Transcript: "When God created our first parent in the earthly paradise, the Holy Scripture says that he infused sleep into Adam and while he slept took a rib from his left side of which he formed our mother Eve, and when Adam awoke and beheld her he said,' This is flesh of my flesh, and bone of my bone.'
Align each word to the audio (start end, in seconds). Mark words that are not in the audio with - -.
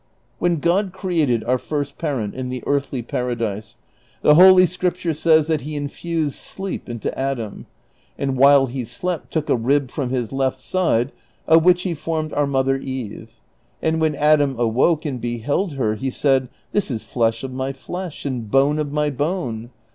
"When 0.39 0.55
God 0.55 0.93
created 0.93 1.43
our 1.43 1.59
first 1.59 1.99
parent 1.99 2.33
in 2.33 2.49
the 2.49 2.63
earthly 2.65 3.03
paradise, 3.03 3.75
the 4.23 4.33
Holy 4.33 4.65
Scripture 4.65 5.13
says 5.13 5.45
that 5.45 5.61
he 5.61 5.75
infused 5.75 6.33
sleep 6.37 6.89
into 6.89 7.15
Adam 7.15 7.67
and 8.17 8.35
while 8.35 8.65
he 8.65 8.83
slept 8.83 9.31
took 9.31 9.47
a 9.47 9.55
rib 9.55 9.91
from 9.91 10.09
his 10.09 10.31
left 10.31 10.59
side 10.59 11.11
of 11.47 11.63
which 11.63 11.83
he 11.83 11.93
formed 11.93 12.33
our 12.33 12.47
mother 12.47 12.77
Eve, 12.77 13.29
and 13.79 14.01
when 14.01 14.15
Adam 14.15 14.57
awoke 14.59 15.05
and 15.05 15.21
beheld 15.21 15.73
her 15.73 15.93
he 15.93 16.09
said,' 16.09 16.49
This 16.73 16.89
is 16.89 17.03
flesh 17.03 17.43
of 17.43 17.53
my 17.53 17.71
flesh, 17.71 18.25
and 18.25 18.49
bone 18.49 18.79
of 18.79 18.91
my 18.91 19.11
bone.' 19.11 19.69